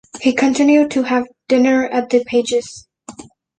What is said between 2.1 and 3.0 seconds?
Pages'.